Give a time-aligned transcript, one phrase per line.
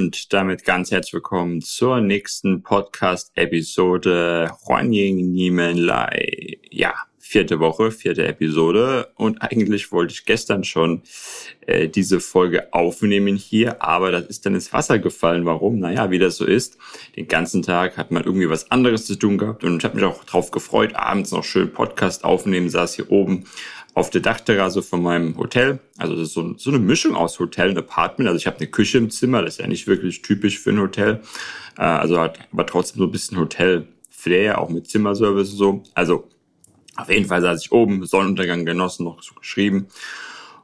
[0.00, 6.56] und damit ganz herzlich willkommen zur nächsten Podcast-Episode Huanying Nimenlai.
[6.70, 11.02] Ja, vierte Woche, vierte Episode und eigentlich wollte ich gestern schon
[11.66, 15.44] äh, diese Folge aufnehmen hier, aber das ist dann ins Wasser gefallen.
[15.44, 15.78] Warum?
[15.78, 16.78] Naja, wie das so ist.
[17.16, 20.04] Den ganzen Tag hat man irgendwie was anderes zu tun gehabt und ich habe mich
[20.06, 23.44] auch drauf gefreut, abends noch schön Podcast aufnehmen, saß hier oben
[23.94, 25.80] auf der Dachterrasse von meinem Hotel.
[25.98, 28.28] Also so, so eine Mischung aus Hotel und Apartment.
[28.28, 30.80] Also ich habe eine Küche im Zimmer, das ist ja nicht wirklich typisch für ein
[30.80, 31.20] Hotel.
[31.76, 35.82] Äh, also hat aber trotzdem so ein bisschen Hotel-Flair, auch mit Zimmerservice und so.
[35.94, 36.28] Also
[36.96, 39.88] auf jeden Fall saß ich oben, Sonnenuntergang genossen, noch so geschrieben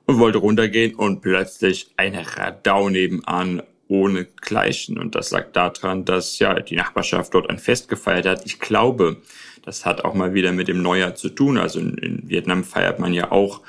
[0.07, 4.99] und wollte runtergehen und plötzlich eine Radau nebenan ohne Gleichen.
[4.99, 8.45] Und das lag daran, dass ja die Nachbarschaft dort ein Fest gefeiert hat.
[8.45, 9.19] Ich glaube,
[9.67, 11.59] das hat auch mal wieder mit dem Neujahr zu tun.
[11.59, 13.61] Also in, in Vietnam feiert man ja auch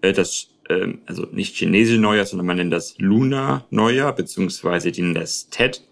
[0.00, 5.02] äh, das, äh, also nicht chinesische Neujahr, sondern man nennt das Lunar Neujahr, beziehungsweise die
[5.02, 5.86] nennen das Tet,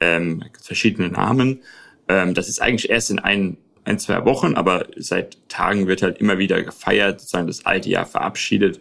[0.00, 1.62] ähm, verschiedene Namen.
[2.08, 6.18] Ähm, das ist eigentlich erst in ein, ein, zwei Wochen, aber seit Tagen wird halt
[6.18, 8.80] immer wieder gefeiert, sozusagen das alte Jahr verabschiedet.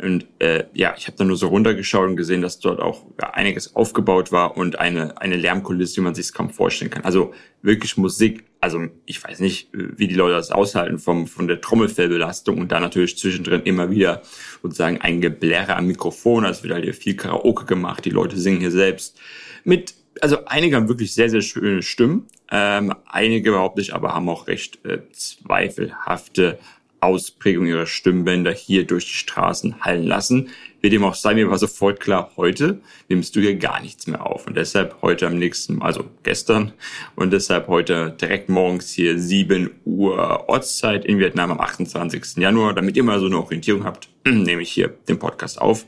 [0.00, 3.30] Und äh, ja, ich habe da nur so runtergeschaut und gesehen, dass dort auch ja,
[3.30, 7.04] einiges aufgebaut war und eine, eine Lärmkulisse, wie man sich kaum vorstellen kann.
[7.04, 8.44] Also wirklich Musik.
[8.60, 12.80] Also ich weiß nicht, wie die Leute das aushalten vom, von der Trommelfellbelastung und da
[12.80, 14.22] natürlich zwischendrin immer wieder
[14.62, 16.44] sozusagen ein Geblärre am Mikrofon.
[16.44, 18.04] Also wird halt hier viel Karaoke gemacht.
[18.04, 19.18] Die Leute singen hier selbst
[19.64, 22.26] mit also einige haben wirklich sehr, sehr schöne Stimmen.
[22.50, 26.58] Ähm, einige überhaupt nicht, aber haben auch recht äh, zweifelhafte
[27.00, 30.48] Ausprägung ihrer Stimmbänder hier durch die Straßen hallen lassen.
[30.80, 34.24] Wie dem auch sei, mir war sofort klar, heute nimmst du hier gar nichts mehr
[34.24, 34.46] auf.
[34.46, 36.72] Und deshalb heute am nächsten, also gestern,
[37.16, 42.36] und deshalb heute direkt morgens hier 7 Uhr Ortszeit in Vietnam am 28.
[42.36, 42.74] Januar.
[42.74, 45.84] Damit ihr mal so eine Orientierung habt, nehme ich hier den Podcast auf.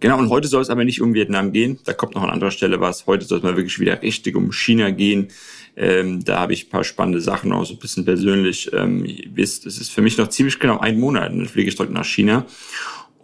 [0.00, 1.78] Genau, und heute soll es aber nicht um Vietnam gehen.
[1.84, 3.06] Da kommt noch an anderer Stelle was.
[3.06, 5.28] Heute soll es mal wirklich wieder richtig um China gehen.
[5.76, 8.70] Ähm, da habe ich ein paar spannende Sachen, auch so ein bisschen persönlich.
[8.72, 11.32] Ähm, ihr wisst, es ist für mich noch ziemlich genau ein Monat.
[11.32, 12.44] Dann fliege ich direkt nach China.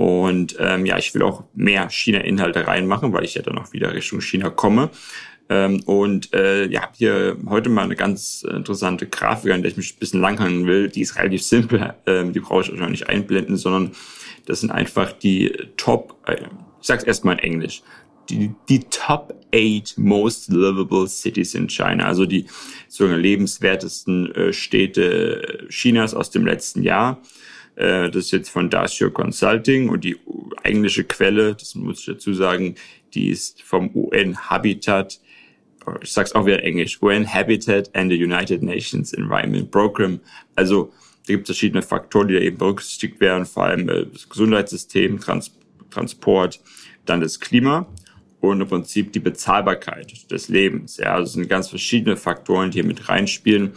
[0.00, 3.92] Und ähm, ja, ich will auch mehr China-Inhalte reinmachen, weil ich ja dann auch wieder
[3.92, 4.88] Richtung China komme.
[5.50, 9.94] Ähm, und äh, ja, hier heute mal eine ganz interessante Grafik, an der ich mich
[9.94, 10.88] ein bisschen langhangen will.
[10.88, 13.92] Die ist relativ simpel, ähm, die brauche ich euch auch nicht einblenden, sondern
[14.46, 16.44] das sind einfach die Top, äh,
[16.80, 17.82] ich sag's erstmal in Englisch,
[18.30, 22.46] die, die Top 8 Most Livable Cities in China, also die
[22.88, 27.20] sozusagen lebenswertesten äh, Städte Chinas aus dem letzten Jahr.
[27.80, 30.16] Äh, das ist jetzt von Dasio Consulting und die
[30.62, 32.74] englische Quelle, das muss ich dazu sagen,
[33.14, 35.18] die ist vom UN Habitat,
[36.02, 40.20] ich sag's auch wieder Englisch, UN Habitat and the United Nations Environment Program.
[40.54, 40.92] Also
[41.26, 45.18] da gibt es verschiedene Faktoren, die da eben berücksichtigt werden, vor allem äh, das Gesundheitssystem,
[45.18, 45.50] Trans
[45.88, 46.60] Transport,
[47.06, 47.86] dann das Klima
[48.40, 50.98] und im Prinzip die Bezahlbarkeit des Lebens.
[50.98, 53.72] Ja, also es sind ganz verschiedene Faktoren, die hier mit reinspielen.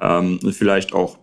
[0.00, 1.18] Ähm, und vielleicht auch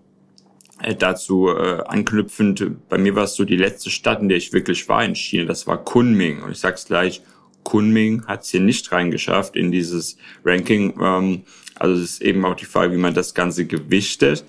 [0.99, 4.87] dazu äh, anknüpfend, bei mir war es so die letzte Stadt, in der ich wirklich
[4.87, 6.41] war in China, das war Kunming.
[6.43, 7.21] Und ich sag's gleich,
[7.63, 10.93] Kunming hat es hier nicht reingeschafft in dieses Ranking.
[11.01, 11.43] Ähm,
[11.75, 14.45] also es ist eben auch die Frage, wie man das Ganze gewichtet.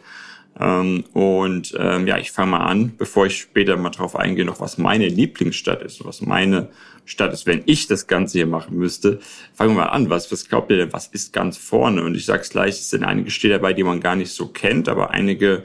[0.60, 4.60] Ähm, und ähm, ja, ich fange mal an, bevor ich später mal drauf eingehe, noch
[4.60, 6.68] was meine Lieblingsstadt ist, was meine
[7.04, 9.20] Stadt ist, wenn ich das Ganze hier machen müsste.
[9.54, 12.02] Fangen wir mal an, was, was glaubt ihr denn, was ist ganz vorne?
[12.02, 14.88] Und ich sag's gleich, es sind einige Städte dabei, die man gar nicht so kennt,
[14.88, 15.64] aber einige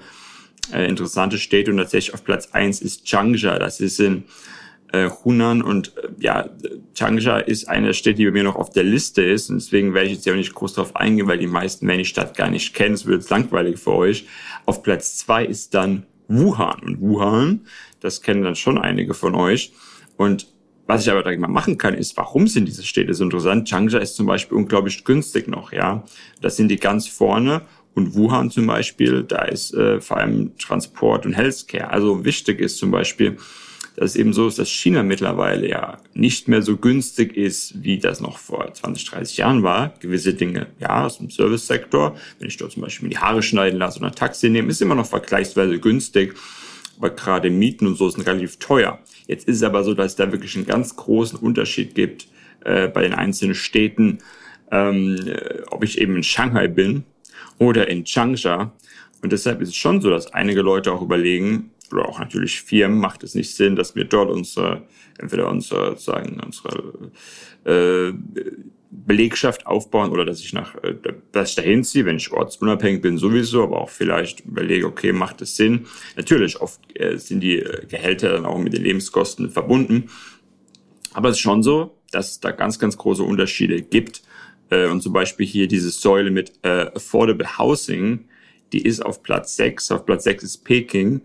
[0.72, 3.59] äh, interessante Städte und tatsächlich auf Platz eins ist Changsha.
[3.59, 4.24] Das ist in
[4.94, 6.50] äh, Hunan und äh, ja,
[6.94, 10.07] Changsha ist eine Stadt, die bei mir noch auf der Liste ist und deswegen werde
[10.07, 12.50] ich jetzt ja auch nicht groß drauf eingehen, weil die meisten werden die Stadt gar
[12.50, 14.28] nicht kennen, es wird jetzt langweilig für euch.
[14.66, 17.62] Auf Platz zwei ist dann Wuhan und Wuhan,
[18.00, 19.74] das kennen dann schon einige von euch
[20.16, 20.47] und
[20.85, 23.69] was ich aber direkt mal machen kann, ist, warum sind diese Städte so interessant?
[23.69, 26.03] Changsha ist zum Beispiel unglaublich günstig noch, ja.
[26.41, 27.62] Das sind die ganz vorne
[27.96, 31.90] und Wuhan zum Beispiel, da ist äh, vor allem Transport und Healthcare.
[31.90, 33.38] Also wichtig ist zum Beispiel,
[33.95, 38.00] dass es eben so ist, dass China mittlerweile ja nicht mehr so günstig ist, wie
[38.00, 39.94] das noch vor 20, 30 Jahren war.
[40.00, 44.00] Gewisse Dinge, ja, aus dem Service-Sektor, wenn ich dort zum Beispiel die Haare schneiden lasse
[44.00, 46.34] oder ein Taxi nehme, ist immer noch vergleichsweise günstig.
[46.98, 49.00] Aber gerade Mieten und so sind relativ teuer.
[49.28, 52.28] Jetzt ist es aber so, dass es da wirklich einen ganz großen Unterschied gibt
[52.66, 54.19] äh, bei den einzelnen Städten,
[54.72, 57.04] ähm, äh, ob ich eben in Shanghai bin
[57.57, 58.73] oder in Changsha.
[59.21, 63.00] Und deshalb ist es schon so, dass einige Leute auch überlegen, oder auch natürlich Firmen,
[63.00, 64.83] macht es nicht Sinn, dass wir dort unsere,
[65.19, 67.11] entweder unsere, sagen, unsere
[67.65, 68.13] äh,
[68.89, 70.95] Belegschaft aufbauen oder dass ich nach, äh,
[71.31, 75.41] dass ich dahin ziehe, wenn ich ortsunabhängig bin sowieso, aber auch vielleicht überlege, okay, macht
[75.41, 75.88] es Sinn?
[76.15, 80.09] Natürlich, oft äh, sind die äh, Gehälter dann auch mit den Lebenskosten verbunden.
[81.13, 84.21] Aber es ist schon so, dass es da ganz, ganz große Unterschiede gibt.
[84.69, 88.25] Äh, und zum Beispiel hier diese Säule mit äh, Affordable Housing,
[88.71, 89.92] die ist auf Platz 6.
[89.92, 91.21] Auf Platz 6 ist Peking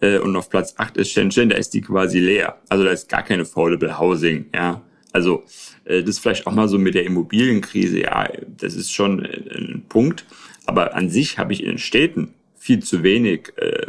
[0.00, 2.58] äh, und auf Platz 8 ist Shenzhen, da ist die quasi leer.
[2.68, 4.82] Also da ist gar keine Affordable Housing, ja.
[5.12, 5.44] Also
[5.84, 9.58] äh, das ist vielleicht auch mal so mit der Immobilienkrise, ja, das ist schon äh,
[9.58, 10.24] ein Punkt.
[10.66, 13.86] Aber an sich habe ich in den Städten viel zu wenig äh,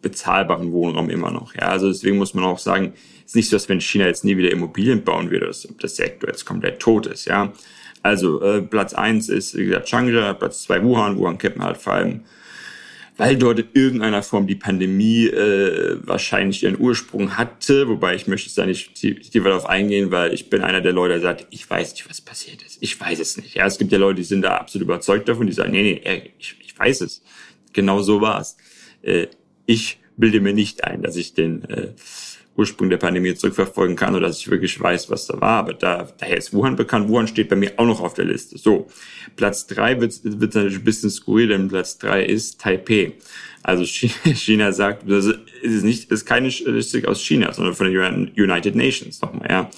[0.00, 1.54] bezahlbaren Wohnraum immer noch.
[1.54, 2.92] Ja, also deswegen muss man auch sagen,
[3.24, 5.96] es ist nicht so, dass wenn China jetzt nie wieder Immobilien bauen würde, dass das
[5.96, 7.26] Sektor jetzt komplett tot ist.
[7.26, 7.52] Ja,
[8.04, 11.16] also äh, Platz eins ist wie gesagt Changsha, Platz zwei Wuhan.
[11.16, 12.20] Wuhan kennt man halt vor allem
[13.16, 18.52] weil dort in irgendeiner Form die Pandemie äh, wahrscheinlich ihren Ursprung hatte, wobei ich möchte
[18.54, 21.92] da nicht tiefer darauf eingehen, weil ich bin einer der Leute, der sagt, ich weiß
[21.92, 22.78] nicht, was passiert ist.
[22.80, 23.54] Ich weiß es nicht.
[23.54, 26.32] Ja, es gibt ja Leute, die sind da absolut überzeugt davon, die sagen, nee, nee,
[26.38, 27.22] ich, ich weiß es.
[27.72, 28.56] Genau so war's.
[29.02, 29.28] Äh,
[29.66, 31.92] ich bilde mir nicht ein, dass ich den äh,
[32.56, 35.58] Ursprung der Pandemie zurückverfolgen kann oder dass ich wirklich weiß, was da war.
[35.58, 37.08] Aber da, daher ist Wuhan bekannt.
[37.08, 38.58] Wuhan steht bei mir auch noch auf der Liste.
[38.58, 38.88] So,
[39.36, 43.14] Platz drei wird, wird natürlich ein bisschen skurril, denn Platz drei ist Taipei.
[43.64, 43.84] Also
[44.34, 45.26] China sagt, das
[45.62, 49.70] ist nicht, ist keine Statistik aus China, sondern von den United Nations nochmal, ja.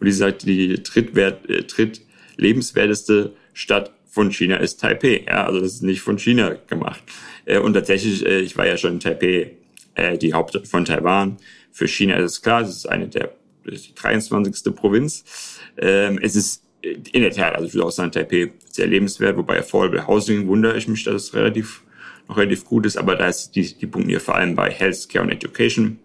[0.00, 5.46] Und die sagt, die drittwert, äh, drittlebenswerteste Stadt von China ist Taipei, ja.
[5.46, 7.02] Also das ist nicht von China gemacht.
[7.44, 9.52] Äh, und tatsächlich, äh, ich war ja schon in Taipei,
[9.94, 11.38] äh, die Hauptstadt von Taiwan
[11.78, 13.30] für China ist es klar, es ist eine der
[13.64, 14.74] die 23.
[14.74, 15.60] Provinz.
[15.76, 19.58] Ähm, es ist in der Tat, also ich würde auch sagen, Taipei sehr lebenswert, wobei
[19.58, 21.82] Affordable Housing wundere ich mich, dass es relativ
[22.28, 25.24] noch relativ gut ist, aber da ist die, die Punkte hier vor allem bei Healthcare
[25.24, 25.98] und Education.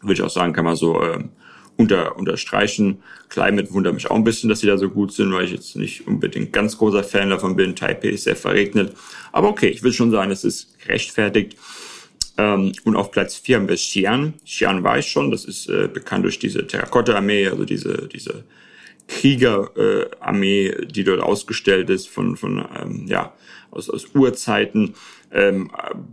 [0.00, 1.30] Würde ich auch sagen, kann man so ähm,
[1.76, 3.02] unter, unterstreichen.
[3.28, 5.76] Climate wundert mich auch ein bisschen, dass sie da so gut sind, weil ich jetzt
[5.76, 7.76] nicht unbedingt ganz großer Fan davon bin.
[7.76, 8.94] Taipei ist sehr verregnet.
[9.32, 11.56] Aber okay, ich will schon sagen, es ist gerechtfertigt.
[12.38, 14.32] Ähm, und auf Platz 4 haben wir Xi'an.
[14.46, 18.44] Xi'an war ich schon, das ist äh, bekannt durch diese Terrakotta-Armee, also diese, diese
[19.08, 23.34] Kriegerarmee, äh, die dort ausgestellt ist von, von ähm, ja,
[23.72, 24.94] aus, aus Urzeiten.
[25.32, 25.70] Ähm,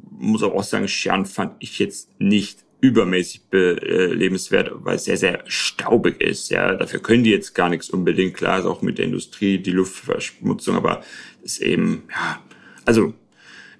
[0.09, 5.17] muss aber auch sagen, Xi'an fand ich jetzt nicht übermäßig äh, lebenswert, weil es sehr,
[5.17, 6.49] sehr staubig ist.
[6.49, 8.33] Ja, dafür können die jetzt gar nichts unbedingt.
[8.33, 11.01] Klar ist auch mit der Industrie die Luftverschmutzung, aber
[11.43, 12.41] ist eben, ja,
[12.83, 13.13] also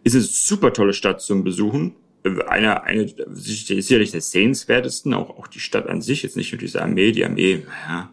[0.04, 1.96] ist eine super tolle Stadt zum Besuchen
[2.26, 6.82] einer, eine, sicherlich der sehenswertesten, auch, auch die Stadt an sich, jetzt nicht nur diese
[6.82, 8.10] Armee, die Armee, naja,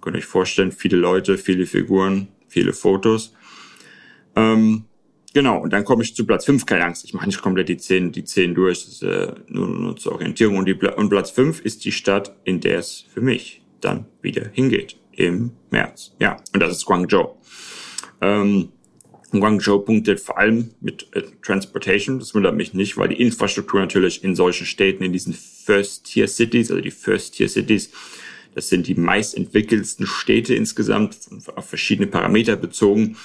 [0.00, 3.34] könnt ihr euch vorstellen, viele Leute, viele Figuren, viele Fotos.
[4.36, 4.84] Ähm,
[5.32, 7.76] genau, und dann komme ich zu Platz 5, keine Angst, ich mache nicht komplett die
[7.76, 10.58] 10, die 10 durch, das ist äh, nur, nur zur Orientierung.
[10.58, 14.48] Und, die, und Platz 5 ist die Stadt, in der es für mich dann wieder
[14.52, 16.14] hingeht, im März.
[16.18, 17.36] Ja, und das ist Guangzhou.
[18.20, 18.70] Ähm,
[19.40, 22.18] Guangzhou punktet vor allem mit äh, Transportation.
[22.18, 26.82] Das wundert mich nicht, weil die Infrastruktur natürlich in solchen Städten, in diesen First-Tier-Cities, also
[26.82, 27.90] die First-Tier-Cities,
[28.54, 31.16] das sind die meist entwickelsten Städte insgesamt,
[31.54, 33.16] auf verschiedene Parameter bezogen.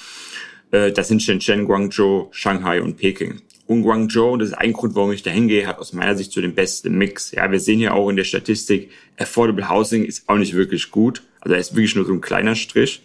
[0.72, 3.42] Äh, das sind Shenzhen, Guangzhou, Shanghai und Peking.
[3.68, 6.42] Und Guangzhou, das ist ein Grund, warum ich da hingehe, hat aus meiner Sicht so
[6.42, 7.32] den besten Mix.
[7.32, 11.22] Ja, wir sehen ja auch in der Statistik, Affordable Housing ist auch nicht wirklich gut.
[11.40, 13.04] Also er ist wirklich nur so ein kleiner Strich.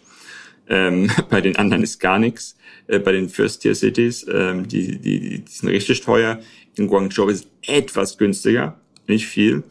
[0.68, 2.56] Ähm, bei den anderen ist gar nichts.
[2.86, 6.40] Äh, bei den First-Tier-Cities, ähm, die, die, die sind richtig teuer.
[6.76, 9.62] In Guangzhou ist es etwas günstiger, nicht viel.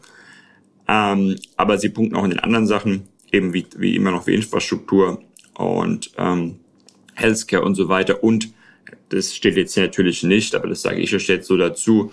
[0.88, 4.34] Ähm, aber sie punkten auch in den anderen Sachen, eben wie, wie immer noch wie
[4.34, 5.22] Infrastruktur
[5.54, 6.56] und ähm,
[7.14, 8.22] Healthcare und so weiter.
[8.22, 8.52] Und
[9.08, 12.12] das steht jetzt natürlich nicht, aber das sage ich jetzt so dazu,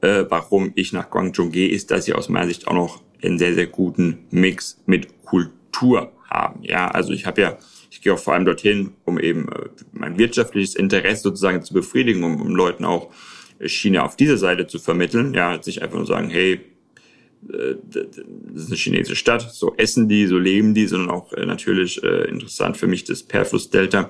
[0.00, 3.38] äh, warum ich nach Guangzhou gehe, ist, dass sie aus meiner Sicht auch noch einen
[3.38, 6.62] sehr, sehr guten Mix mit Kultur haben.
[6.62, 7.58] Ja, also ich habe ja
[7.92, 12.24] ich gehe auch vor allem dorthin, um eben äh, mein wirtschaftliches Interesse sozusagen zu befriedigen,
[12.24, 13.12] um, um Leuten auch
[13.58, 15.34] äh, China auf dieser Seite zu vermitteln.
[15.34, 16.52] Ja, sich einfach nur sagen, hey,
[17.52, 22.02] äh, das ist eine chinesische Stadt, so essen die, so leben die, sondern auch natürlich
[22.02, 24.08] äh, interessant für mich das Perfluss-Delta.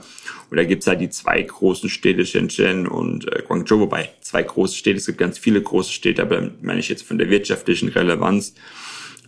[0.48, 4.76] Und da gibt's halt die zwei großen Städte, Shenzhen und äh, Guangzhou, wobei zwei große
[4.76, 8.54] Städte, es gibt ganz viele große Städte, aber meine ich jetzt von der wirtschaftlichen Relevanz,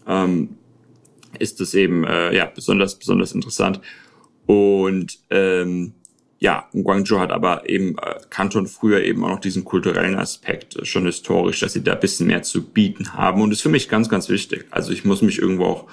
[0.06, 0.50] ähm,
[1.40, 3.80] ist es eben äh, ja besonders besonders interessant.
[4.46, 5.94] Und ähm,
[6.44, 10.84] ja, Guangzhou hat aber eben äh, Kanton früher eben auch noch diesen kulturellen Aspekt äh,
[10.84, 13.70] schon historisch, dass sie da ein bisschen mehr zu bieten haben und das ist für
[13.70, 14.66] mich ganz, ganz wichtig.
[14.70, 15.86] Also ich muss mich irgendwo auch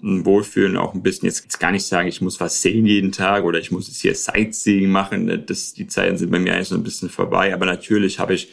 [0.00, 3.10] hm, wohlfühlen, auch ein bisschen jetzt, jetzt gar nicht sagen, ich muss was sehen jeden
[3.10, 5.24] Tag oder ich muss jetzt hier Sightseeing machen.
[5.24, 8.34] Ne, das, die Zeiten sind bei mir eigentlich so ein bisschen vorbei, aber natürlich habe
[8.34, 8.52] ich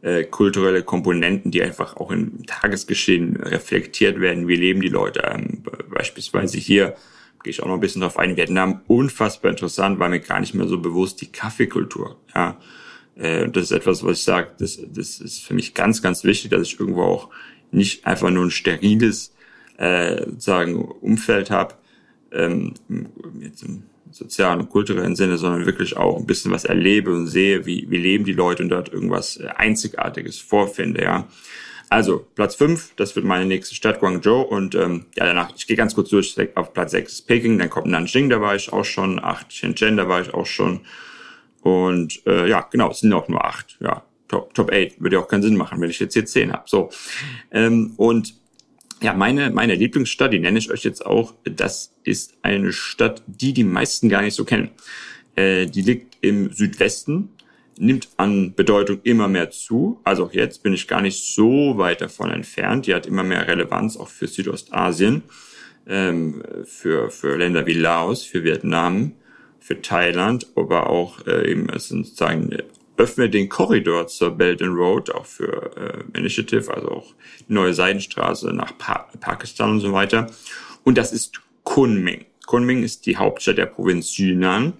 [0.00, 4.48] äh, kulturelle Komponenten, die einfach auch im Tagesgeschehen reflektiert werden.
[4.48, 5.30] Wie leben die Leute?
[5.30, 6.96] Ähm, beispielsweise hier
[7.42, 8.36] gehe ich auch noch ein bisschen drauf ein.
[8.36, 12.20] Vietnam unfassbar interessant, war mir gar nicht mehr so bewusst die Kaffeekultur.
[12.34, 12.58] Ja,
[13.16, 16.50] äh, das ist etwas, was ich sage, das, das ist für mich ganz, ganz wichtig,
[16.50, 17.28] dass ich irgendwo auch
[17.70, 19.34] nicht einfach nur ein steriles
[19.78, 21.74] äh, sozusagen Umfeld habe,
[22.32, 22.74] ähm,
[23.40, 27.64] jetzt im sozialen und kulturellen Sinne, sondern wirklich auch ein bisschen was erlebe und sehe,
[27.64, 31.28] wie, wie leben die Leute und dort irgendwas äh, Einzigartiges vorfinde, ja.
[31.90, 34.42] Also Platz fünf, das wird meine nächste Stadt, Guangzhou.
[34.42, 37.68] Und ähm, ja, danach, ich gehe ganz kurz durch, auf Platz sechs ist Peking, dann
[37.68, 40.80] kommt Nanjing, da war ich auch schon, acht Shenzhen, da war ich auch schon.
[41.62, 43.76] Und äh, ja, genau, es sind auch nur acht.
[43.80, 45.00] Ja, Top, Top 8.
[45.00, 46.62] Würde ja auch keinen Sinn machen, wenn ich jetzt hier zehn habe.
[46.66, 46.90] So.
[47.50, 48.34] Ähm, und
[49.02, 53.52] ja, meine, meine Lieblingsstadt, die nenne ich euch jetzt auch, das ist eine Stadt, die
[53.52, 54.70] die meisten gar nicht so kennen.
[55.34, 57.30] Äh, die liegt im Südwesten
[57.80, 60.00] nimmt an Bedeutung immer mehr zu.
[60.04, 62.86] Also auch jetzt bin ich gar nicht so weit davon entfernt.
[62.86, 65.22] Die hat immer mehr Relevanz auch für Südostasien,
[65.86, 69.12] ähm, für, für Länder wie Laos, für Vietnam,
[69.58, 72.56] für Thailand, aber auch äh, eben sozusagen
[72.98, 77.14] öffne den Korridor zur Belt and Road, auch für äh, Initiative, also auch
[77.48, 80.30] die neue Seidenstraße nach pa Pakistan und so weiter.
[80.84, 82.26] Und das ist Kunming.
[82.46, 84.74] Kunming ist die Hauptstadt der Provinz Yunnan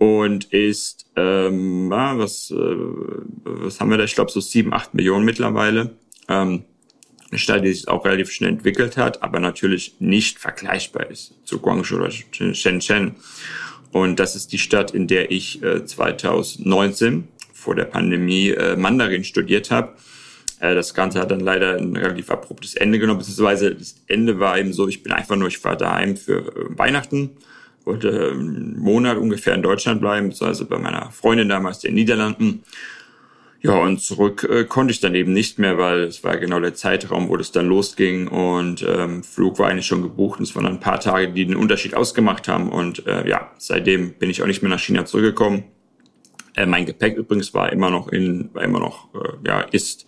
[0.00, 4.04] und ist, ähm, ja, was, äh, was haben wir da?
[4.04, 5.90] Ich glaube so sieben, acht Millionen mittlerweile.
[6.26, 6.64] Ähm,
[7.30, 11.58] eine Stadt, die sich auch relativ schnell entwickelt hat, aber natürlich nicht vergleichbar ist zu
[11.58, 13.16] Guangzhou oder Shenzhen.
[13.92, 19.22] Und das ist die Stadt, in der ich äh, 2019 vor der Pandemie äh, Mandarin
[19.22, 19.96] studiert habe.
[20.60, 24.58] Äh, das Ganze hat dann leider ein relativ abruptes Ende genommen, beziehungsweise das Ende war
[24.58, 27.32] eben so, ich bin einfach nur, ich war daheim für äh, Weihnachten
[27.84, 32.62] wollte einen Monat ungefähr in Deutschland bleiben, beziehungsweise bei meiner Freundin damals in den Niederlanden.
[33.62, 36.72] Ja, und zurück äh, konnte ich dann eben nicht mehr, weil es war genau der
[36.72, 40.64] Zeitraum, wo das dann losging und ähm, Flug war eigentlich schon gebucht und es waren
[40.64, 44.42] dann ein paar Tage, die den Unterschied ausgemacht haben und äh, ja, seitdem bin ich
[44.42, 45.64] auch nicht mehr nach China zurückgekommen.
[46.56, 50.06] Äh, mein Gepäck übrigens war immer noch in, war immer noch, äh, ja, ist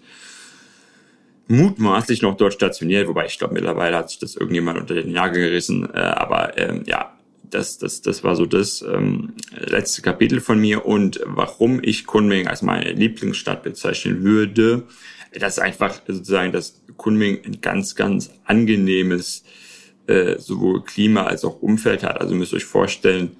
[1.48, 5.42] mutmaßlich noch dort stationiert, wobei ich glaube mittlerweile hat sich das irgendjemand unter den Nagel
[5.42, 7.11] gerissen, äh, aber ähm, ja,
[7.52, 12.46] das, das, das war so das ähm, letzte Kapitel von mir und warum ich Kunming
[12.46, 14.84] als meine Lieblingsstadt bezeichnen würde.
[15.38, 19.44] Das ist einfach sozusagen, dass Kunming ein ganz, ganz angenehmes
[20.06, 22.20] äh, sowohl Klima als auch Umfeld hat.
[22.20, 23.36] Also müsst ihr euch vorstellen,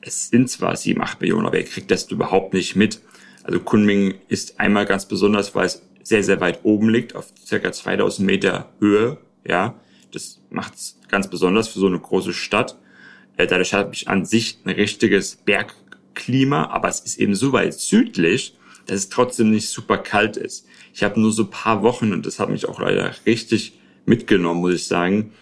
[0.00, 3.00] es sind zwar sieben, acht Millionen, aber ihr kriegt das überhaupt nicht mit.
[3.42, 7.72] Also Kunming ist einmal ganz besonders, weil es sehr, sehr weit oben liegt, auf circa
[7.72, 9.18] 2000 Meter Höhe.
[9.46, 9.74] Ja,
[10.12, 12.76] das macht es ganz besonders für so eine große Stadt.
[13.40, 17.74] Äh, dadurch habe ich an sich ein richtiges Bergklima, aber es ist eben so weit
[17.74, 18.56] südlich,
[18.86, 20.66] dass es trotzdem nicht super kalt ist.
[20.92, 24.74] Ich habe nur so paar Wochen und das hat mich auch leider richtig mitgenommen, muss
[24.74, 25.32] ich sagen.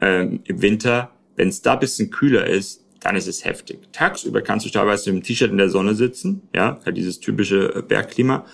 [0.00, 3.78] Ähm, Im Winter, wenn es da bisschen kühler ist, dann ist es heftig.
[3.92, 7.76] Tagsüber kannst du teilweise mit dem T-Shirt in der Sonne sitzen, ja, halt dieses typische
[7.76, 8.44] äh, Bergklima.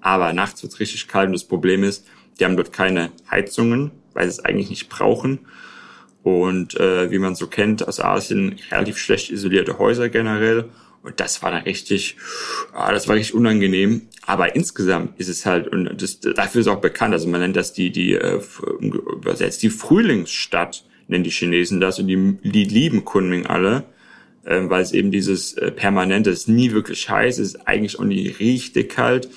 [0.00, 2.06] Aber nachts wird's richtig kalt und das Problem ist,
[2.38, 5.40] die haben dort keine Heizungen, weil sie es eigentlich nicht brauchen.
[6.24, 10.70] Und äh, wie man so kennt aus Asien, relativ schlecht isolierte Häuser generell.
[11.02, 12.16] Und das war dann richtig,
[12.72, 14.08] ah, das war richtig unangenehm.
[14.24, 17.74] Aber insgesamt ist es halt, und das, dafür ist auch bekannt, also man nennt das
[17.74, 18.40] die, die äh,
[18.80, 21.98] übersetzt, die Frühlingsstadt, nennen die Chinesen das.
[21.98, 23.84] Und die, die lieben Kunming alle,
[24.44, 27.98] äh, weil es eben dieses äh, permanente, es ist nie wirklich heiß, es ist eigentlich
[27.98, 29.28] auch nie richtig kalt.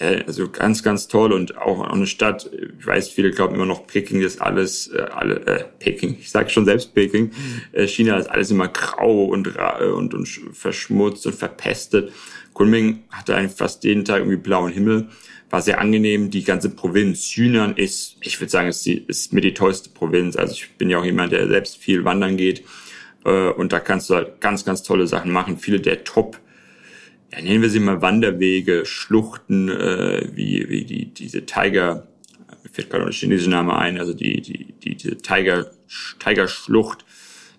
[0.00, 3.86] Also ganz, ganz toll und auch, auch eine Stadt, ich weiß, viele glauben immer noch,
[3.86, 7.32] Peking ist alles, äh, alle, äh, Peking, ich sage schon selbst Peking,
[7.72, 12.12] äh, China ist alles immer grau und, äh, und, und verschmutzt und verpestet.
[12.54, 15.08] Kunming hatte eigentlich fast jeden Tag irgendwie blauen Himmel,
[15.50, 16.30] war sehr angenehm.
[16.30, 20.34] Die ganze Provinz Yunnan ist, ich würde sagen, ist, die, ist mir die tollste Provinz.
[20.34, 22.64] Also ich bin ja auch jemand, der selbst viel wandern geht
[23.26, 25.58] äh, und da kannst du halt ganz, ganz tolle Sachen machen.
[25.58, 26.40] Viele der Top-
[27.32, 32.08] ja, nennen wir sie mal Wanderwege, Schluchten, äh, wie, wie die, diese Tiger,
[32.62, 35.70] mir fällt gerade der chinesische Name ein, also die, die, die, diese Tiger,
[36.18, 37.04] Tiger-Schlucht,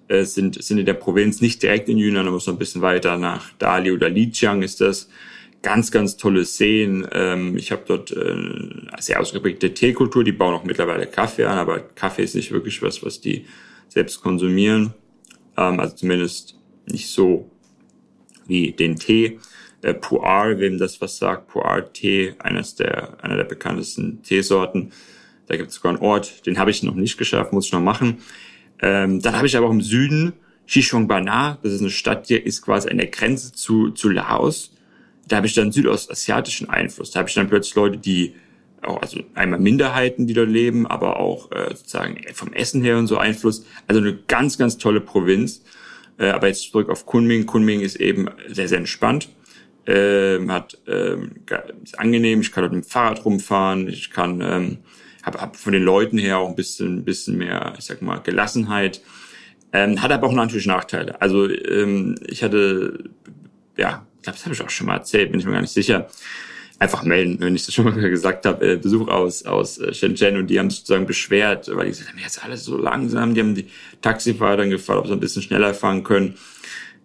[0.10, 3.18] äh, sind, sind in der Provinz nicht direkt in Yunnan, aber so ein bisschen weiter
[3.18, 5.10] nach Dali oder Lijiang ist das.
[5.62, 7.08] Ganz, ganz tolle Seen.
[7.12, 8.36] Ähm, ich habe dort äh,
[9.00, 13.04] sehr ausgeprägte Teekultur, die bauen auch mittlerweile Kaffee an, aber Kaffee ist nicht wirklich was,
[13.04, 13.46] was die
[13.88, 14.96] selbst konsumieren.
[15.56, 16.56] Ähm, also zumindest
[16.88, 17.50] nicht so
[18.48, 19.40] wie den Tee
[19.82, 24.92] äh, Pu'er, wem das was sagt, Pu'er-Tee, eines der, einer der bekanntesten Teesorten.
[25.48, 27.82] Da gibt es sogar einen Ort, den habe ich noch nicht geschafft, muss ich noch
[27.82, 28.20] machen.
[28.82, 30.34] Ähm, dann habe ich aber auch im Süden
[30.68, 34.74] Xishongbana, das ist eine Stadt, die ist quasi an der Grenze zu, zu Laos.
[35.28, 37.12] Da habe ich dann südostasiatischen Einfluss.
[37.12, 38.36] Da habe ich dann plötzlich Leute, die
[38.82, 43.08] auch, also einmal Minderheiten, die dort leben, aber auch äh, sozusagen vom Essen her und
[43.08, 43.66] so Einfluss.
[43.88, 45.64] Also eine ganz, ganz tolle Provinz.
[46.18, 47.46] Äh, aber jetzt zurück auf Kunming.
[47.46, 49.30] Kunming ist eben sehr, sehr entspannt
[49.88, 51.32] ähm, hat ähm,
[51.84, 52.42] ist angenehm.
[52.42, 53.88] Ich kann mit dem Fahrrad rumfahren.
[53.88, 54.78] Ich kann ähm,
[55.24, 59.02] habe hab von den Leuten her auch ein bisschen bisschen mehr, ich sag mal Gelassenheit.
[59.74, 61.22] Ähm, hat aber auch natürlich Nachteile.
[61.22, 63.10] Also ähm, ich hatte,
[63.78, 65.74] ja, ich glaube, das habe ich auch schon mal erzählt, bin ich mir gar nicht
[65.74, 66.08] sicher.
[66.78, 70.36] Einfach melden, wenn ich das schon mal gesagt habe, äh, Besuch aus, aus äh, Shenzhen
[70.36, 73.56] und die haben sozusagen beschwert, weil die gesagt haben, jetzt alles so langsam, die haben
[73.56, 73.68] die
[74.02, 76.36] Taxifahrer dann gefragt, ob sie ein bisschen schneller fahren können.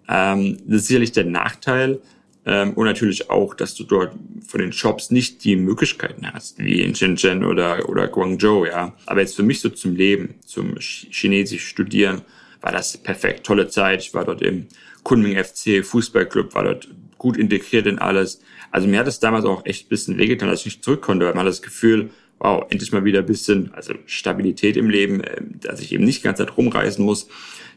[0.08, 2.00] Ähm, das ist sicherlich der Nachteil.
[2.46, 4.14] Ähm, und natürlich auch, dass du dort
[4.46, 8.94] von den Shops nicht die Möglichkeiten hast, wie in Shenzhen oder, oder Guangzhou, ja.
[9.04, 12.22] Aber jetzt für mich so zum Leben, zum Chinesisch studieren,
[12.60, 13.44] war das perfekt.
[13.44, 14.00] Tolle Zeit.
[14.02, 14.66] Ich war dort im
[15.02, 16.88] Kunming FC Fußballclub, war dort
[17.18, 18.40] gut integriert in alles.
[18.70, 21.26] Also mir hat es damals auch echt ein bisschen wehgetan, als ich nicht zurück konnte,
[21.26, 25.20] weil man hat das Gefühl, wow, endlich mal wieder ein bisschen, also Stabilität im Leben,
[25.20, 27.28] äh, dass ich eben nicht die ganze Zeit rumreisen muss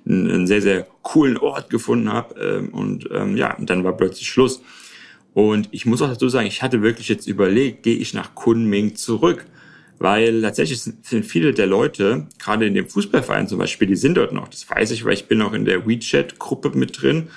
[0.07, 2.35] einen, sehr, sehr coolen Ort gefunden habe.
[2.39, 4.61] Ähm, und ähm, ja, und dann war plötzlich Schluss.
[5.33, 8.95] Und ich muss auch dazu sagen, ich hatte wirklich jetzt überlegt, gehe ich nach Kunming
[8.95, 9.45] zurück?
[9.99, 14.31] Weil tatsächlich sind viele der Leute, gerade in dem Fußballverein zum Beispiel, die sind dort
[14.31, 14.47] noch.
[14.47, 17.27] Das weiß ich, weil ich bin auch in der WeChat-Gruppe mit drin.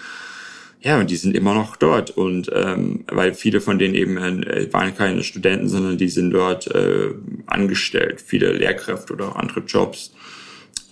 [0.80, 2.10] Ja, und die sind immer noch dort.
[2.10, 6.68] Und ähm, weil viele von denen eben äh, waren keine Studenten, sondern die sind dort
[6.68, 7.10] äh,
[7.46, 10.12] angestellt, viele Lehrkräfte oder auch andere Jobs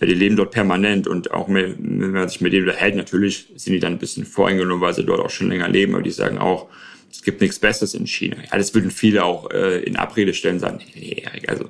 [0.07, 3.73] die leben dort permanent und auch mit, wenn man sich mit denen unterhält, natürlich sind
[3.73, 6.37] die dann ein bisschen voreingenommen, weil sie dort auch schon länger leben, aber die sagen
[6.37, 6.69] auch,
[7.11, 8.37] es gibt nichts Besseres in China.
[8.51, 11.69] Ja, das würden viele auch äh, in Abrede stellen sagen, nee, Erik, also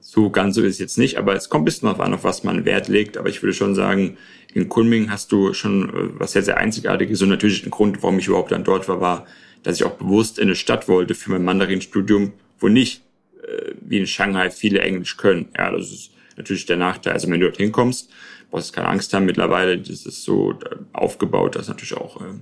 [0.00, 2.24] so ganz so ist es jetzt nicht, aber es kommt ein bisschen darauf an, auf
[2.24, 3.18] was man Wert legt.
[3.18, 4.16] Aber ich würde schon sagen,
[4.54, 8.18] in Kunming hast du schon äh, was sehr, sehr Einzigartiges und natürlich ein Grund, warum
[8.18, 9.26] ich überhaupt dann dort war, war,
[9.62, 13.02] dass ich auch bewusst in eine Stadt wollte für mein Mandarin-Studium, wo nicht
[13.42, 15.50] äh, wie in Shanghai viele Englisch können.
[15.56, 17.12] Ja, das ist natürlich der Nachteil.
[17.12, 18.10] Also wenn du dort hinkommst,
[18.50, 19.26] brauchst du keine Angst haben.
[19.26, 22.34] Mittlerweile ist so äh, aufgebaut, dass natürlich auch äh,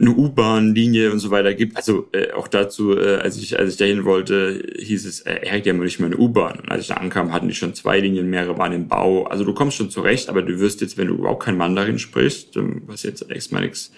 [0.00, 1.76] eine U-Bahn-Linie und so weiter gibt.
[1.76, 5.56] Also äh, auch dazu, äh, als ich als ich dahin wollte, hieß es, äh, er
[5.56, 6.60] hat ja nicht mal eine U-Bahn.
[6.60, 9.24] Und als ich da ankam, hatten die schon zwei Linien, mehrere waren im Bau.
[9.24, 12.56] Also du kommst schon zurecht, aber du wirst jetzt, wenn du überhaupt kein Mandarin sprichst,
[12.56, 13.92] ähm, was jetzt erstmal nichts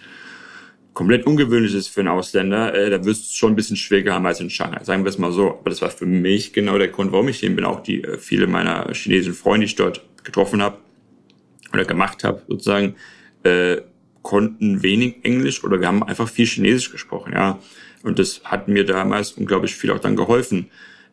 [0.95, 4.27] komplett ungewöhnlich ist für einen Ausländer, äh, da wirst du schon ein bisschen schwieriger haben
[4.27, 4.83] als in Shanghai.
[4.85, 5.51] Sagen wir es mal so.
[5.51, 7.65] Aber das war für mich genau der Grund, warum ich hier bin.
[7.65, 10.79] Auch die äh, viele meiner chinesischen Freunde, die ich dort getroffen habe
[11.73, 12.97] oder gemacht habe, sozusagen,
[13.45, 13.79] äh,
[14.23, 17.59] konnten wenig Englisch oder wir haben einfach viel Chinesisch gesprochen, ja.
[18.03, 20.71] Und das hat mir damals unglaublich viel auch dann geholfen.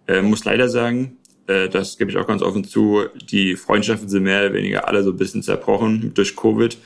[0.08, 4.24] Äh, muss leider sagen, äh, das gebe ich auch ganz offen zu, die Freundschaften sind
[4.24, 6.78] mehr oder weniger alle so ein bisschen zerbrochen durch Covid.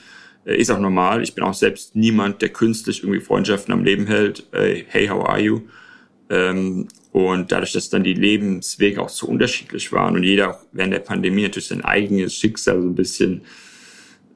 [0.46, 1.24] Äh, ist auch normal.
[1.24, 4.48] Ich bin auch selbst niemand, der künstlich irgendwie Freundschaften am Leben hält.
[4.54, 5.62] Äh, hey, how are you?
[6.30, 10.94] Ähm, und dadurch, dass dann die Lebenswege auch so unterschiedlich waren und jeder auch während
[10.94, 13.42] der Pandemie natürlich sein eigenes Schicksal so ein bisschen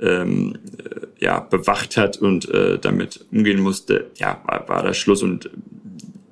[0.02, 5.24] ähm, äh, ja, bewacht hat und äh, damit umgehen musste, ja, war, war das Schluss.
[5.24, 5.50] Und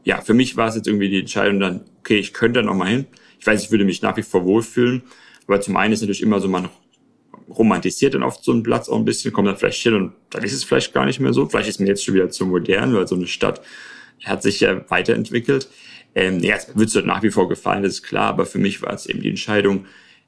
[0.03, 2.89] ja, für mich war es jetzt irgendwie die Entscheidung dann, okay, ich könnte da nochmal
[2.89, 3.05] hin.
[3.39, 5.03] Ich weiß, ich würde mich nach wie vor wohlfühlen.
[5.47, 6.69] Aber zum einen ist natürlich immer so, man
[7.49, 10.43] romantisiert dann oft so einen Platz auch ein bisschen, kommt dann vielleicht hin und dann
[10.43, 11.47] ist es vielleicht gar nicht mehr so.
[11.47, 13.61] Vielleicht ist mir jetzt schon wieder zu modern, weil so eine Stadt
[14.23, 15.69] hat sich ja weiterentwickelt.
[16.15, 18.81] Ähm, ja, es wird es nach wie vor gefallen, das ist klar, aber für mich
[18.81, 19.85] war es eben die Entscheidung,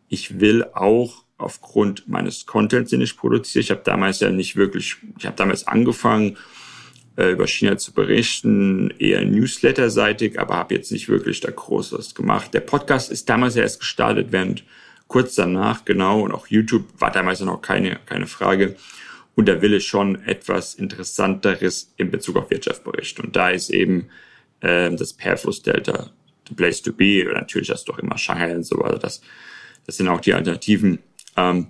[0.10, 4.98] ich will auch aufgrund meines Contents, den ich produziere, ich habe damals ja nicht wirklich,
[5.20, 6.38] ich habe damals angefangen,
[7.18, 12.16] äh, über China zu berichten, eher Newsletter-seitig, aber habe jetzt nicht wirklich da groß was
[12.16, 12.54] gemacht.
[12.54, 14.64] Der Podcast ist damals ja erst gestartet, während
[15.08, 18.76] kurz danach, genau, und auch YouTube war damals noch keine, keine Frage.
[19.36, 23.24] Und da will ich schon etwas Interessanteres in Bezug auf Wirtschaft berichten.
[23.24, 24.08] Und da ist eben
[24.62, 26.12] äh, das Perfluss-Delta
[26.48, 27.26] the place to be.
[27.28, 28.98] Und natürlich hast du auch immer Shanghai und so weiter.
[28.98, 29.22] Das,
[29.86, 31.00] das sind auch die Alternativen.
[31.36, 31.68] Ähm,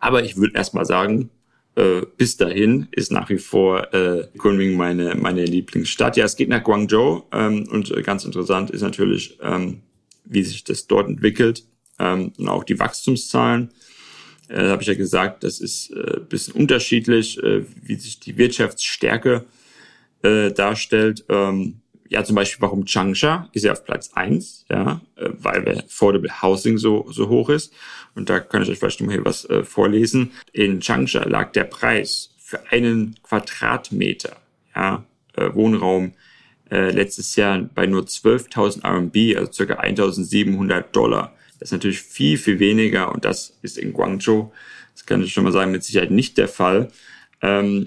[0.00, 1.30] aber ich würde erstmal sagen,
[1.74, 6.16] äh, bis dahin ist nach wie vor äh, Kunming meine, meine Lieblingsstadt.
[6.16, 9.82] Ja, es geht nach Guangzhou ähm, und ganz interessant ist natürlich, ähm,
[10.24, 11.64] wie sich das dort entwickelt
[11.98, 13.70] ähm, und auch die Wachstumszahlen.
[14.48, 19.44] Äh, habe ich ja gesagt, das ist äh, bisschen unterschiedlich, äh, wie sich die Wirtschaftsstärke
[20.22, 21.24] äh, darstellt.
[21.28, 25.84] Ähm, ja, zum Beispiel, warum Changsha ist ja auf Platz eins, ja, äh, weil der
[25.84, 27.72] Affordable Housing so, so hoch ist.
[28.14, 30.32] Und da kann ich euch vielleicht noch mal hier was äh, vorlesen.
[30.52, 34.36] In Changsha lag der Preis für einen Quadratmeter,
[34.74, 35.04] ja,
[35.36, 36.14] äh, Wohnraum
[36.70, 41.34] äh, letztes Jahr bei nur 12.000 RMB, also circa 1.700 Dollar.
[41.58, 44.52] Das ist natürlich viel, viel weniger und das ist in Guangzhou,
[44.94, 46.90] das kann ich schon mal sagen, mit Sicherheit nicht der Fall.
[47.42, 47.86] Ähm,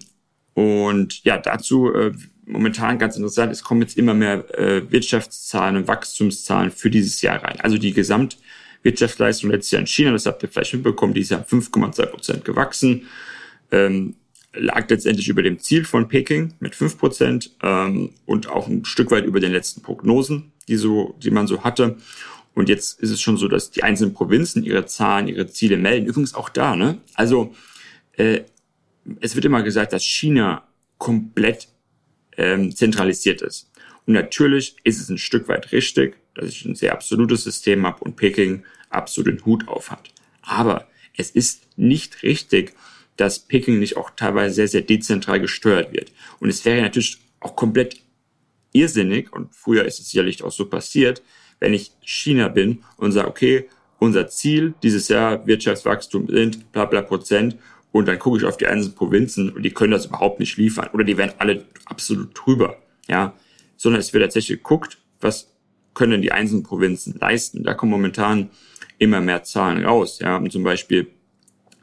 [0.54, 2.12] und ja, dazu äh,
[2.46, 7.44] momentan ganz interessant, es kommen jetzt immer mehr äh, Wirtschaftszahlen und Wachstumszahlen für dieses Jahr
[7.44, 7.60] rein.
[7.62, 12.06] Also die Gesamtwirtschaftsleistung letztes Jahr in China, das habt ihr vielleicht mitbekommen, dieses Jahr 5,2
[12.08, 13.08] Prozent gewachsen.
[13.72, 14.16] Ähm,
[14.54, 19.12] lag letztendlich über dem Ziel von Peking mit 5 Prozent ähm, und auch ein Stück
[19.12, 21.98] weit über den letzten Prognosen, die, so, die man so hatte.
[22.54, 26.08] Und jetzt ist es schon so, dass die einzelnen Provinzen ihre Zahlen, ihre Ziele melden.
[26.08, 27.00] Übrigens auch da, ne?
[27.14, 27.56] Also
[28.14, 28.42] äh,
[29.20, 31.70] es wird immer gesagt, dass China komplett
[32.38, 33.72] ähm, zentralisiert ist.
[34.06, 38.04] Und natürlich ist es ein Stück weit richtig, dass ich ein sehr absolutes System habe
[38.04, 40.12] und Peking absolut den Hut auf hat.
[40.42, 42.74] Aber es ist nicht richtig,
[43.18, 46.12] dass Peking nicht auch teilweise sehr, sehr dezentral gesteuert wird.
[46.40, 48.02] Und es wäre natürlich auch komplett
[48.74, 51.22] irrsinnig, und früher ist es sicherlich auch so passiert,
[51.62, 53.70] wenn ich China bin und sage, okay,
[54.00, 57.56] unser Ziel dieses Jahr Wirtschaftswachstum sind bla bla Prozent
[57.92, 60.90] und dann gucke ich auf die einzelnen Provinzen und die können das überhaupt nicht liefern
[60.92, 63.34] oder die werden alle absolut drüber, ja,
[63.78, 65.54] sondern es wird tatsächlich geguckt, was
[65.94, 67.64] können die einzelnen Provinzen leisten.
[67.64, 68.50] Da kommen momentan
[68.98, 71.08] immer mehr Zahlen raus, ja, und zum Beispiel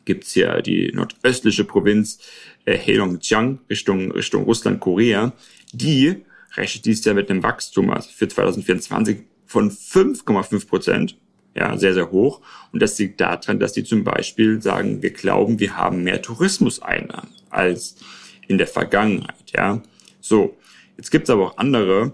[0.04, 2.18] gibt's hier die nordöstliche Provinz
[2.64, 5.32] äh, Heilongjiang Richtung, Richtung Russland, Korea,
[5.72, 6.24] die
[6.56, 11.18] rechnet dies Jahr mit einem Wachstum also für 2024 von 5,5 Prozent
[11.56, 12.40] ja, sehr, sehr hoch.
[12.72, 17.30] Und das liegt daran, dass die zum Beispiel sagen, wir glauben, wir haben mehr Tourismuseinnahmen
[17.50, 17.96] als
[18.46, 19.82] in der Vergangenheit, ja.
[20.20, 20.56] So.
[20.96, 22.12] Jetzt gibt es aber auch andere,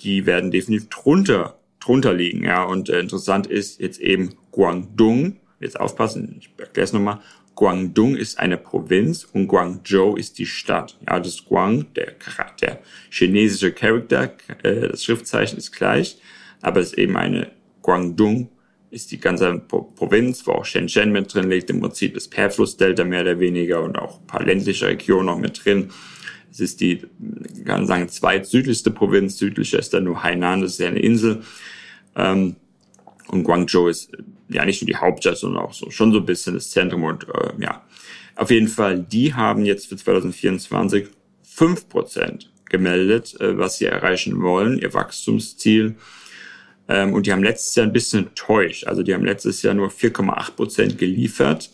[0.00, 2.64] die werden definitiv drunter, drunter liegen, ja.
[2.64, 5.36] Und äh, interessant ist jetzt eben Guangdong.
[5.60, 7.20] Jetzt aufpassen, ich erkläre es nochmal.
[7.54, 10.98] Guangdong ist eine Provinz und Guangzhou ist die Stadt.
[11.06, 12.14] Ja, das Guang, der,
[12.60, 14.32] der chinesische Charakter,
[14.62, 16.18] äh, das Schriftzeichen ist gleich,
[16.64, 17.50] aber es ist eben eine
[17.82, 18.48] Guangdong
[18.94, 23.22] ist die ganze Provinz, wo auch Shenzhen mit drin liegt, im Prinzip das Perflussdelta mehr
[23.22, 25.90] oder weniger und auch ein paar ländliche Regionen noch mit drin.
[26.50, 27.02] Es ist die,
[27.64, 29.36] kann man sagen, zweitsüdlichste Provinz.
[29.38, 31.42] Südlicher ist dann nur Hainan, das ist ja eine Insel.
[32.14, 32.54] Ähm,
[33.26, 34.12] und Guangzhou ist
[34.48, 37.02] ja nicht nur die Hauptstadt, sondern auch so schon so ein bisschen das Zentrum.
[37.02, 37.82] Und äh, ja,
[38.36, 41.08] auf jeden Fall, die haben jetzt für 2024
[41.42, 45.96] fünf Prozent gemeldet, äh, was sie erreichen wollen, ihr Wachstumsziel.
[46.88, 48.86] Ähm, und die haben letztes Jahr ein bisschen enttäuscht.
[48.86, 51.70] Also die haben letztes Jahr nur 4,8 Prozent geliefert.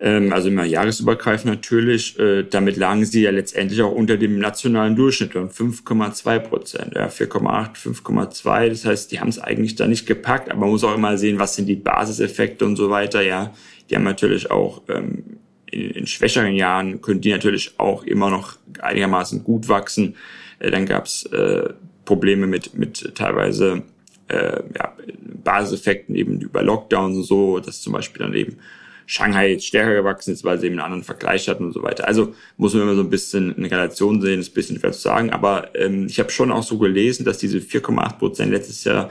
[0.00, 2.18] Ähm, also immer jahresübergreifend natürlich.
[2.18, 6.94] Äh, damit lagen sie ja letztendlich auch unter dem nationalen Durchschnitt von 5,2 Prozent.
[6.94, 8.68] Ja, 4,8, 5,2.
[8.68, 10.50] Das heißt, die haben es eigentlich da nicht gepackt.
[10.50, 13.22] Aber man muss auch immer sehen, was sind die Basiseffekte und so weiter.
[13.22, 13.52] Ja,
[13.90, 19.44] die haben natürlich auch ähm, in, schwächeren Jahren können die natürlich auch immer noch einigermaßen
[19.44, 20.14] gut wachsen.
[20.60, 21.70] Äh, dann gab's äh,
[22.08, 23.82] Probleme mit, mit teilweise
[24.28, 24.96] äh, ja,
[25.44, 28.56] Basiseffekten eben über Lockdowns und so, dass zum Beispiel dann eben
[29.04, 32.08] Shanghai jetzt stärker gewachsen ist, weil sie eben einen anderen Vergleich hatten und so weiter.
[32.08, 35.00] Also muss man immer so ein bisschen eine Relation sehen, ist ein bisschen schwer zu
[35.00, 35.30] sagen.
[35.30, 39.10] Aber ähm, ich habe schon auch so gelesen, dass diese 4,8 Prozent letztes Jahr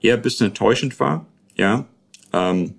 [0.00, 1.26] eher ein bisschen enttäuschend war.
[1.56, 1.84] Ja,
[2.32, 2.74] ähm,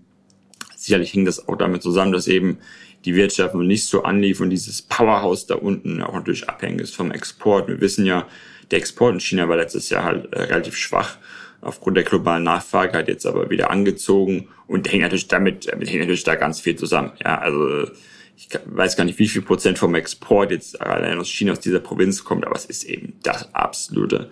[0.76, 2.58] sicherlich hing das auch damit zusammen, dass eben
[3.06, 7.12] die Wirtschaft nicht so anlief und dieses Powerhouse da unten auch natürlich abhängig ist vom
[7.12, 7.70] Export.
[7.70, 8.28] Wir wissen ja,
[8.74, 11.18] der Export in China war letztes Jahr halt äh, relativ schwach
[11.62, 16.00] aufgrund der globalen Nachfrage, hat jetzt aber wieder angezogen und hängt natürlich damit, damit hängt
[16.00, 17.12] natürlich da ganz viel zusammen.
[17.24, 17.88] Ja, also
[18.36, 21.80] ich weiß gar nicht, wie viel Prozent vom Export jetzt allein aus China, aus dieser
[21.80, 24.32] Provinz kommt, aber es ist eben das absolute,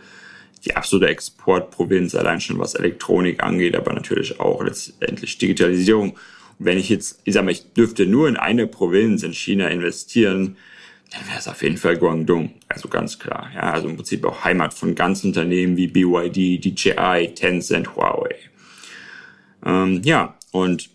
[0.66, 6.12] die absolute Exportprovinz, allein schon was Elektronik angeht, aber natürlich auch letztendlich Digitalisierung.
[6.12, 9.68] Und wenn ich jetzt, ich sag mal, ich dürfte nur in eine Provinz in China
[9.68, 10.58] investieren,
[11.12, 12.54] dann wäre es auf jeden Fall Guangdong.
[12.70, 13.52] Also ganz klar.
[13.54, 18.36] Ja, also im Prinzip auch Heimat von ganzen Unternehmen wie BYD, DJI, Tencent, Huawei.
[19.66, 20.90] Ähm, ja, und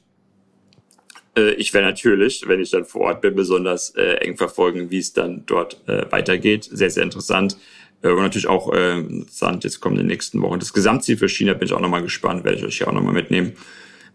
[1.36, 4.98] äh, ich werde natürlich, wenn ich dann vor Ort bin, besonders äh, eng verfolgen, wie
[4.98, 6.64] es dann dort äh, weitergeht.
[6.64, 7.58] Sehr, sehr interessant.
[8.02, 11.28] Äh, und natürlich auch äh, interessant, jetzt kommen in den nächsten Wochen das Gesamtziel für
[11.28, 13.52] China, bin ich auch nochmal gespannt, werde ich euch ja auch nochmal mitnehmen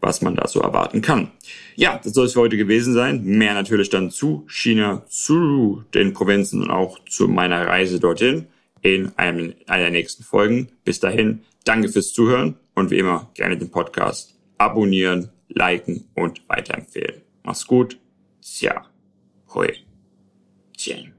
[0.02, 1.32] was man da so erwarten kann.
[1.76, 3.24] Ja, das soll es für heute gewesen sein.
[3.24, 8.48] Mehr natürlich dann zu China, zu den Provinzen und auch zu meiner Reise dorthin
[8.82, 10.70] in einem, einer der nächsten Folgen.
[10.84, 17.22] Bis dahin, danke fürs Zuhören und wie immer gerne den Podcast abonnieren, liken und weiterempfehlen.
[17.44, 17.98] Mach's gut.
[18.42, 18.86] Tja.
[19.54, 19.74] Hui.
[20.78, 21.11] Tien.